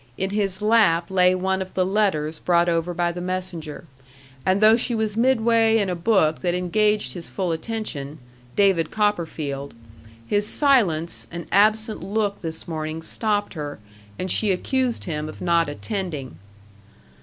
In 0.17 0.31
his 0.31 0.63
lap 0.63 1.11
lay 1.11 1.35
one 1.35 1.61
of 1.61 1.75
the 1.75 1.85
letters 1.85 2.39
brought 2.39 2.67
over 2.67 2.91
by 2.91 3.11
the 3.11 3.21
messenger: 3.21 3.85
and 4.43 4.59
though 4.59 4.75
she 4.75 4.95
was 4.95 5.15
midway 5.15 5.77
in 5.77 5.91
a 5.91 5.95
book 5.95 6.41
that 6.41 6.55
engaged 6.55 7.13
his 7.13 7.29
full 7.29 7.51
attention 7.51 8.17
DAVID 8.55 8.89
COPPERFIELD 8.89 9.75
his 10.25 10.47
silence 10.47 11.27
and 11.29 11.45
absent 11.51 12.03
look 12.03 12.41
this 12.41 12.67
morning 12.67 13.03
stopped 13.03 13.53
her, 13.53 13.77
and 14.17 14.31
she 14.31 14.51
accused 14.51 15.03
him 15.03 15.29
of 15.29 15.39
not 15.39 15.69
attending. 15.69 16.39